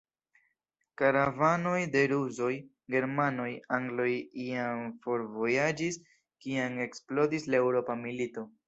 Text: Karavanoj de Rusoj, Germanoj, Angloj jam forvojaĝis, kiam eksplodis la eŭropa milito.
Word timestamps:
Karavanoj 1.01 1.81
de 1.95 2.01
Rusoj, 2.13 2.49
Germanoj, 2.95 3.47
Angloj 3.79 4.09
jam 4.47 4.83
forvojaĝis, 5.07 6.05
kiam 6.47 6.85
eksplodis 6.91 7.49
la 7.53 7.67
eŭropa 7.67 8.03
milito. 8.07 8.51